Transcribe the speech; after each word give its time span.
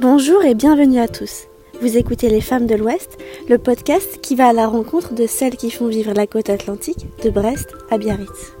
Bonjour 0.00 0.44
et 0.44 0.54
bienvenue 0.54 1.00
à 1.00 1.08
tous. 1.08 1.48
Vous 1.80 1.96
écoutez 1.96 2.28
Les 2.28 2.40
Femmes 2.40 2.68
de 2.68 2.76
l'Ouest, 2.76 3.18
le 3.48 3.58
podcast 3.58 4.20
qui 4.20 4.36
va 4.36 4.46
à 4.46 4.52
la 4.52 4.68
rencontre 4.68 5.12
de 5.12 5.26
celles 5.26 5.56
qui 5.56 5.72
font 5.72 5.88
vivre 5.88 6.12
la 6.12 6.28
côte 6.28 6.50
atlantique 6.50 7.08
de 7.24 7.30
Brest 7.30 7.74
à 7.90 7.98
Biarritz. 7.98 8.52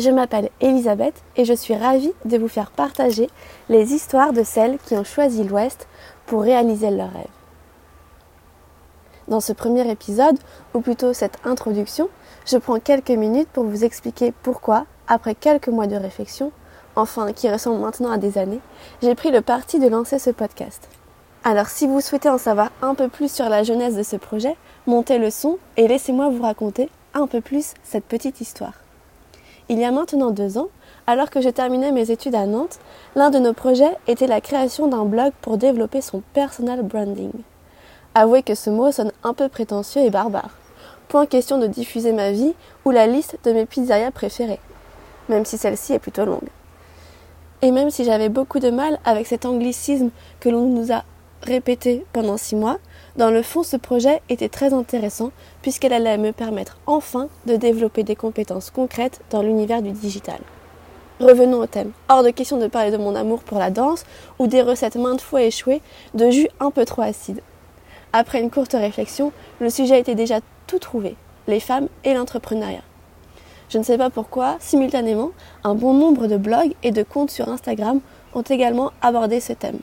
Je 0.00 0.10
m'appelle 0.10 0.50
Elisabeth 0.60 1.14
et 1.36 1.44
je 1.44 1.52
suis 1.52 1.76
ravie 1.76 2.10
de 2.24 2.36
vous 2.36 2.48
faire 2.48 2.72
partager 2.72 3.28
les 3.68 3.92
histoires 3.94 4.32
de 4.32 4.42
celles 4.42 4.78
qui 4.86 4.94
ont 4.94 5.04
choisi 5.04 5.44
l'Ouest 5.44 5.86
pour 6.26 6.42
réaliser 6.42 6.90
leurs 6.90 7.12
rêves. 7.12 7.26
Dans 9.28 9.40
ce 9.40 9.52
premier 9.52 9.88
épisode, 9.88 10.38
ou 10.74 10.80
plutôt 10.80 11.12
cette 11.12 11.38
introduction, 11.44 12.08
je 12.44 12.56
prends 12.56 12.80
quelques 12.80 13.10
minutes 13.10 13.50
pour 13.52 13.62
vous 13.62 13.84
expliquer 13.84 14.32
pourquoi, 14.42 14.86
après 15.06 15.36
quelques 15.36 15.68
mois 15.68 15.86
de 15.86 15.94
réflexion, 15.94 16.50
enfin 16.98 17.32
qui 17.32 17.48
ressemble 17.48 17.80
maintenant 17.80 18.10
à 18.10 18.18
des 18.18 18.38
années, 18.38 18.60
j'ai 19.02 19.14
pris 19.14 19.30
le 19.30 19.40
parti 19.40 19.78
de 19.78 19.88
lancer 19.88 20.18
ce 20.18 20.30
podcast. 20.30 20.88
Alors 21.44 21.68
si 21.68 21.86
vous 21.86 22.00
souhaitez 22.00 22.28
en 22.28 22.38
savoir 22.38 22.70
un 22.82 22.94
peu 22.94 23.08
plus 23.08 23.32
sur 23.32 23.48
la 23.48 23.62
jeunesse 23.62 23.94
de 23.94 24.02
ce 24.02 24.16
projet, 24.16 24.56
montez 24.86 25.18
le 25.18 25.30
son 25.30 25.58
et 25.76 25.86
laissez-moi 25.86 26.28
vous 26.28 26.42
raconter 26.42 26.90
un 27.14 27.26
peu 27.26 27.40
plus 27.40 27.74
cette 27.84 28.04
petite 28.04 28.40
histoire. 28.40 28.74
Il 29.68 29.78
y 29.78 29.84
a 29.84 29.92
maintenant 29.92 30.30
deux 30.30 30.58
ans, 30.58 30.68
alors 31.06 31.30
que 31.30 31.40
je 31.40 31.48
terminais 31.48 31.92
mes 31.92 32.10
études 32.10 32.34
à 32.34 32.46
Nantes, 32.46 32.80
l'un 33.14 33.30
de 33.30 33.38
nos 33.38 33.52
projets 33.52 33.96
était 34.06 34.26
la 34.26 34.40
création 34.40 34.88
d'un 34.88 35.04
blog 35.04 35.32
pour 35.40 35.56
développer 35.56 36.00
son 36.00 36.22
personal 36.32 36.82
branding. 36.82 37.32
Avouez 38.14 38.42
que 38.42 38.54
ce 38.54 38.70
mot 38.70 38.90
sonne 38.90 39.12
un 39.22 39.34
peu 39.34 39.48
prétentieux 39.48 40.02
et 40.02 40.10
barbare. 40.10 40.50
Point 41.08 41.26
question 41.26 41.58
de 41.58 41.66
diffuser 41.66 42.12
ma 42.12 42.32
vie 42.32 42.54
ou 42.84 42.90
la 42.90 43.06
liste 43.06 43.38
de 43.44 43.52
mes 43.52 43.66
pizzerias 43.66 44.10
préférées, 44.10 44.60
même 45.28 45.44
si 45.44 45.56
celle-ci 45.56 45.92
est 45.92 45.98
plutôt 45.98 46.24
longue. 46.24 46.48
Et 47.62 47.70
même 47.70 47.90
si 47.90 48.04
j'avais 48.04 48.28
beaucoup 48.28 48.60
de 48.60 48.70
mal 48.70 48.98
avec 49.04 49.26
cet 49.26 49.44
anglicisme 49.44 50.10
que 50.40 50.48
l'on 50.48 50.66
nous 50.66 50.92
a 50.92 51.04
répété 51.42 52.04
pendant 52.12 52.36
six 52.36 52.56
mois, 52.56 52.78
dans 53.16 53.30
le 53.30 53.42
fond 53.42 53.62
ce 53.62 53.76
projet 53.76 54.22
était 54.28 54.48
très 54.48 54.72
intéressant 54.72 55.32
puisqu'elle 55.62 55.92
allait 55.92 56.18
me 56.18 56.32
permettre 56.32 56.78
enfin 56.86 57.28
de 57.46 57.56
développer 57.56 58.04
des 58.04 58.16
compétences 58.16 58.70
concrètes 58.70 59.20
dans 59.30 59.42
l'univers 59.42 59.82
du 59.82 59.90
digital. 59.90 60.38
Revenons 61.20 61.58
au 61.58 61.66
thème. 61.66 61.90
Hors 62.08 62.22
de 62.22 62.30
question 62.30 62.58
de 62.58 62.68
parler 62.68 62.92
de 62.92 62.96
mon 62.96 63.16
amour 63.16 63.40
pour 63.40 63.58
la 63.58 63.70
danse 63.70 64.04
ou 64.38 64.46
des 64.46 64.62
recettes 64.62 64.94
maintes 64.94 65.20
fois 65.20 65.42
échouées 65.42 65.82
de 66.14 66.30
jus 66.30 66.48
un 66.60 66.70
peu 66.70 66.84
trop 66.84 67.02
acides. 67.02 67.42
Après 68.12 68.40
une 68.40 68.50
courte 68.50 68.74
réflexion, 68.74 69.32
le 69.60 69.68
sujet 69.68 69.98
était 69.98 70.14
déjà 70.14 70.38
tout 70.68 70.78
trouvé, 70.78 71.16
les 71.48 71.60
femmes 71.60 71.88
et 72.04 72.14
l'entrepreneuriat. 72.14 72.82
Je 73.68 73.76
ne 73.76 73.82
sais 73.82 73.98
pas 73.98 74.08
pourquoi, 74.08 74.56
simultanément, 74.60 75.30
un 75.62 75.74
bon 75.74 75.92
nombre 75.92 76.26
de 76.26 76.38
blogs 76.38 76.74
et 76.82 76.90
de 76.90 77.02
comptes 77.02 77.30
sur 77.30 77.48
Instagram 77.48 78.00
ont 78.34 78.42
également 78.42 78.92
abordé 79.02 79.40
ce 79.40 79.52
thème. 79.52 79.80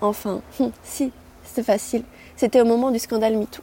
Enfin, 0.00 0.40
hum, 0.58 0.72
si, 0.82 1.12
c'est 1.44 1.62
facile, 1.62 2.04
c'était 2.36 2.60
au 2.60 2.64
moment 2.64 2.90
du 2.90 2.98
scandale 2.98 3.36
MeToo. 3.36 3.62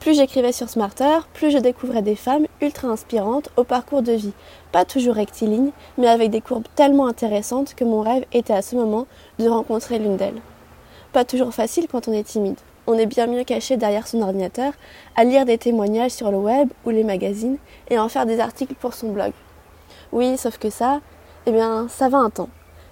Plus 0.00 0.16
j'écrivais 0.16 0.50
sur 0.50 0.68
Smarter, 0.68 1.20
plus 1.32 1.52
je 1.52 1.58
découvrais 1.58 2.02
des 2.02 2.16
femmes 2.16 2.46
ultra 2.60 2.88
inspirantes 2.88 3.50
au 3.56 3.62
parcours 3.62 4.02
de 4.02 4.12
vie, 4.12 4.32
pas 4.72 4.84
toujours 4.84 5.14
rectiligne, 5.14 5.70
mais 5.96 6.08
avec 6.08 6.30
des 6.30 6.40
courbes 6.40 6.66
tellement 6.74 7.06
intéressantes 7.06 7.74
que 7.76 7.84
mon 7.84 8.00
rêve 8.00 8.24
était 8.32 8.52
à 8.52 8.62
ce 8.62 8.74
moment 8.74 9.06
de 9.38 9.48
rencontrer 9.48 10.00
l'une 10.00 10.16
d'elles. 10.16 10.42
Pas 11.12 11.24
toujours 11.24 11.54
facile 11.54 11.86
quand 11.86 12.08
on 12.08 12.12
est 12.12 12.24
timide 12.24 12.58
on 12.86 12.94
est 12.94 13.06
bien 13.06 13.26
mieux 13.26 13.44
caché 13.44 13.76
derrière 13.76 14.06
son 14.06 14.22
ordinateur 14.22 14.72
à 15.16 15.24
lire 15.24 15.44
des 15.44 15.58
témoignages 15.58 16.12
sur 16.12 16.30
le 16.30 16.38
web 16.38 16.68
ou 16.84 16.90
les 16.90 17.04
magazines 17.04 17.58
et 17.90 17.98
en 17.98 18.08
faire 18.08 18.26
des 18.26 18.40
articles 18.40 18.74
pour 18.74 18.94
son 18.94 19.10
blog. 19.10 19.32
Oui, 20.12 20.36
sauf 20.36 20.58
que 20.58 20.70
ça, 20.70 21.00
eh 21.46 21.52
bien, 21.52 21.86
ça 21.88 22.08
va 22.08 22.18
un 22.18 22.30
temps. 22.30 22.48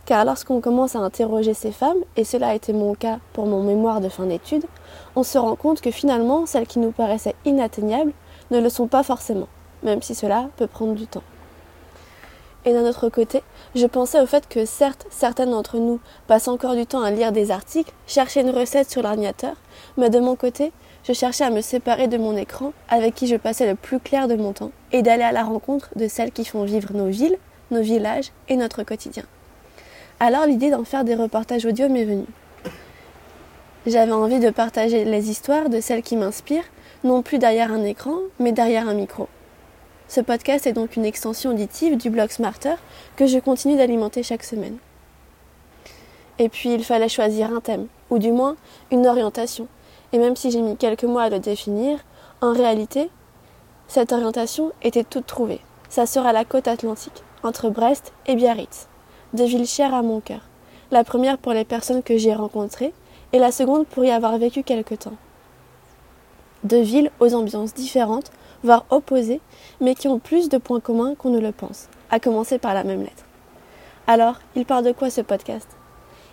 Car 0.06 0.24
lorsqu'on 0.24 0.60
commence 0.60 0.97
à 0.97 1.00
interroger 1.00 1.55
ces 1.55 1.72
femmes, 1.72 1.98
et 2.16 2.24
cela 2.24 2.48
a 2.48 2.55
été 2.55 2.72
mon 2.72 2.94
cas 2.94 3.19
pour 3.32 3.47
mon 3.47 3.62
mémoire 3.62 4.00
de 4.00 4.08
fin 4.08 4.27
d'études, 4.27 4.64
on 5.14 5.22
se 5.22 5.38
rend 5.38 5.55
compte 5.56 5.81
que 5.81 5.91
finalement, 5.91 6.47
celles 6.47 6.66
qui 6.66 6.78
nous 6.78 6.91
paraissaient 6.91 7.36
inatteignables 7.44 8.12
ne 8.50 8.60
le 8.60 8.69
sont 8.69 8.88
pas 8.88 9.03
forcément, 9.03 9.48
même 9.82 10.03
si 10.03 10.15
cela 10.15 10.48
peut 10.56 10.66
prendre 10.66 10.94
du 10.94 11.06
temps. 11.06 11.22
Et 12.66 12.72
d'un 12.72 12.84
autre 12.84 13.09
côté, 13.09 13.43
je 13.75 13.87
pensais 13.87 14.21
au 14.21 14.26
fait 14.26 14.47
que 14.48 14.66
certes, 14.66 15.06
certaines 15.10 15.50
d'entre 15.50 15.78
nous 15.78 15.98
passent 16.26 16.48
encore 16.48 16.75
du 16.75 16.84
temps 16.84 17.03
à 17.03 17.10
lire 17.10 17.32
des 17.32 17.50
articles, 17.50 17.93
chercher 18.06 18.43
une 18.43 18.50
recette 18.50 18.91
sur 18.91 19.03
l'ordinateur, 19.03 19.56
mais 19.97 20.10
de 20.10 20.19
mon 20.19 20.37
côté, 20.37 20.72
je 21.04 21.15
cherchais 21.15 21.44
à 21.44 21.50
me 21.50 21.62
séparer 21.62 22.06
de 22.06 22.19
mon 22.19 22.37
écran, 22.37 22.72
avec 22.91 23.15
qui 23.15 23.26
je 23.26 23.37
passais 23.37 23.66
le 23.66 23.76
plus 23.76 23.98
clair 23.98 24.28
de 24.28 24.34
mon 24.34 24.53
temps, 24.53 24.72
et 24.93 25.00
d'aller 25.00 25.22
à 25.22 25.32
la 25.32 25.43
rencontre 25.43 25.88
de 25.97 26.06
celles 26.06 26.32
qui 26.32 26.44
font 26.44 26.65
vivre 26.65 26.93
nos 26.93 27.09
villes, 27.09 27.38
nos 27.71 27.81
villages 27.81 28.32
et 28.48 28.56
notre 28.56 28.82
quotidien. 28.82 29.25
Alors 30.19 30.44
l'idée 30.44 30.71
d'en 30.71 30.84
faire 30.84 31.04
des 31.04 31.15
reportages 31.15 31.65
audio 31.65 31.88
m'est 31.88 32.04
venue. 32.04 32.27
J'avais 33.87 34.12
envie 34.12 34.41
de 34.41 34.50
partager 34.50 35.06
les 35.06 35.31
histoires 35.31 35.71
de 35.71 35.81
celles 35.81 36.03
qui 36.03 36.16
m'inspirent, 36.16 36.69
non 37.04 37.22
plus 37.22 37.38
derrière 37.38 37.72
un 37.72 37.84
écran, 37.84 38.16
mais 38.38 38.53
derrière 38.53 38.87
un 38.87 38.92
micro. 38.92 39.28
Ce 40.10 40.21
podcast 40.21 40.66
est 40.66 40.72
donc 40.72 40.97
une 40.97 41.04
extension 41.04 41.50
auditive 41.50 41.97
du 41.97 42.10
blog 42.10 42.31
Smarter 42.31 42.75
que 43.15 43.28
je 43.28 43.38
continue 43.38 43.76
d'alimenter 43.76 44.25
chaque 44.25 44.43
semaine. 44.43 44.76
Et 46.41 46.48
puis 46.48 46.75
il 46.75 46.82
fallait 46.82 47.09
choisir 47.09 47.54
un 47.54 47.60
thème, 47.60 47.87
ou 48.10 48.19
du 48.19 48.32
moins 48.32 48.56
une 48.91 49.06
orientation. 49.06 49.69
Et 50.12 50.19
même 50.19 50.34
si 50.34 50.50
j'ai 50.50 50.62
mis 50.62 50.76
quelques 50.76 51.04
mois 51.04 51.22
à 51.22 51.28
le 51.28 51.38
définir, 51.38 52.00
en 52.41 52.53
réalité, 52.53 53.09
cette 53.87 54.12
orientation 54.12 54.72
était 54.82 55.04
toute 55.04 55.28
trouvée. 55.28 55.60
Ça 55.88 56.06
sera 56.06 56.32
la 56.32 56.44
côte 56.44 56.66
atlantique, 56.66 57.22
entre 57.44 57.71
Brest 57.71 58.12
et 58.27 58.34
Biarritz, 58.34 58.88
deux 59.32 59.44
villes 59.44 59.65
chères 59.65 59.94
à 59.94 60.03
mon 60.03 60.19
cœur. 60.19 60.41
La 60.91 61.04
première 61.04 61.38
pour 61.38 61.53
les 61.53 61.65
personnes 61.65 62.03
que 62.03 62.19
j'ai 62.19 62.34
rencontrées, 62.34 62.92
et 63.32 63.38
la 63.38 63.53
seconde 63.53 63.87
pour 63.87 64.04
y 64.04 64.10
avoir 64.10 64.37
vécu 64.38 64.65
quelque 64.65 64.97
temps. 64.97 65.16
Deux 66.65 66.82
villes 66.82 67.12
aux 67.21 67.32
ambiances 67.32 67.75
différentes, 67.75 68.32
voire 68.62 68.84
opposés, 68.91 69.41
mais 69.81 69.94
qui 69.94 70.09
ont 70.09 70.19
plus 70.19 70.48
de 70.48 70.59
points 70.59 70.81
communs 70.81 71.15
qu'on 71.15 71.31
ne 71.31 71.41
le 71.41 71.53
pense, 71.53 71.88
à 72.10 72.21
commencer 72.21 72.59
par 72.59 72.75
la 72.75 72.84
même 72.84 73.00
lettre. 73.00 73.25
Alors, 74.06 74.41
il 74.56 74.66
parle 74.66 74.84
de 74.84 74.93
quoi 74.93 75.10
ce 75.10 75.21
podcast? 75.21 75.69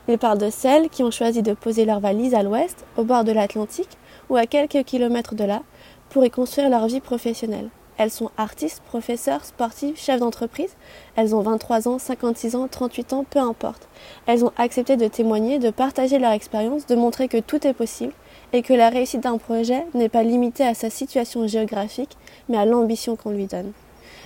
Il 0.08 0.18
parle 0.18 0.38
de 0.38 0.50
celles 0.50 0.90
qui 0.90 1.04
ont 1.04 1.12
choisi 1.12 1.42
de 1.42 1.54
poser 1.54 1.86
leurs 1.86 2.00
valises 2.00 2.34
à 2.34 2.44
l'ouest, 2.44 2.86
au 2.96 3.04
bord 3.04 3.24
de 3.24 3.32
l'Atlantique, 3.32 3.98
ou 4.30 4.38
à 4.38 4.46
quelques 4.46 4.84
kilomètres 4.84 5.36
de 5.36 5.44
là, 5.44 5.62
pour 6.10 6.26
y 6.26 6.30
construire 6.30 6.70
leur 6.70 6.88
vie 6.88 7.02
professionnelle. 7.02 7.70
Elles 7.98 8.12
sont 8.12 8.30
artistes, 8.38 8.82
professeurs, 8.86 9.44
sportives, 9.44 9.98
chefs 9.98 10.20
d'entreprise. 10.20 10.76
Elles 11.16 11.34
ont 11.34 11.42
23 11.42 11.88
ans, 11.88 11.98
56 11.98 12.56
ans, 12.56 12.68
38 12.68 13.14
ans, 13.14 13.26
peu 13.28 13.40
importe. 13.40 13.88
Elles 14.28 14.46
ont 14.46 14.52
accepté 14.58 14.98
de 14.98 15.08
témoigner, 15.08 15.58
de 15.58 15.72
partager 15.72 16.20
leur 16.20 16.32
expérience, 16.32 16.86
de 16.86 16.96
montrer 16.96 17.28
que 17.28 17.40
tout 17.40 17.66
est 17.66 17.74
possible 17.74 18.14
et 18.54 18.62
que 18.62 18.74
la 18.74 18.90
réussite 18.90 19.22
d'un 19.22 19.40
projet 19.40 19.86
n'est 19.96 20.10
pas 20.10 20.24
limitée 20.24 20.66
à 20.66 20.76
sa 20.76 20.92
situation 20.92 21.48
géographique, 21.48 22.18
mais 22.50 22.58
à 22.58 22.66
l'ambition 22.66 23.16
qu'on 23.16 23.32
lui 23.32 23.48
donne. 23.48 23.72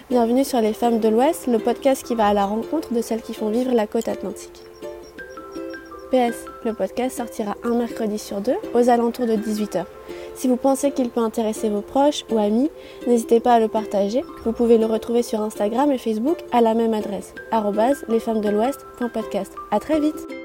Bienvenue 0.10 0.44
sur 0.44 0.60
Les 0.60 0.74
Femmes 0.74 1.00
de 1.00 1.08
l'Ouest, 1.08 1.48
le 1.48 1.58
podcast 1.58 2.04
qui 2.04 2.16
va 2.16 2.28
à 2.28 2.34
la 2.34 2.46
rencontre 2.46 2.94
de 2.94 3.02
celles 3.02 3.22
qui 3.22 3.34
font 3.34 3.50
vivre 3.50 3.74
la 3.74 3.88
côte 3.88 4.10
atlantique. 4.10 4.64
PS, 6.12 6.36
le 6.66 6.74
podcast 6.74 7.16
sortira 7.16 7.56
un 7.64 7.76
mercredi 7.76 8.20
sur 8.20 8.42
deux 8.42 8.58
aux 8.74 8.90
alentours 8.90 9.28
de 9.28 9.38
18h. 9.38 9.86
Si 10.36 10.48
vous 10.48 10.56
pensez 10.56 10.92
qu'il 10.92 11.10
peut 11.10 11.22
intéresser 11.22 11.70
vos 11.70 11.82
proches 11.82 12.26
ou 12.32 12.38
amis, 12.38 12.70
n'hésitez 13.08 13.40
pas 13.40 13.54
à 13.54 13.60
le 13.60 13.68
partager. 13.68 14.24
Vous 14.46 14.54
pouvez 14.54 14.78
le 14.78 14.86
retrouver 14.86 15.24
sur 15.24 15.42
Instagram 15.42 15.92
et 15.92 15.98
Facebook 15.98 16.38
à 16.52 16.62
la 16.62 16.74
même 16.74 16.94
adresse, 16.94 17.34
lesfemmesdelouest.podcast. 18.08 19.54
À 19.72 19.80
très 19.80 20.00
vite! 20.00 20.41